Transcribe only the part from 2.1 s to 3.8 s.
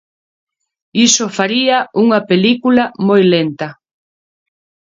película moi lenta.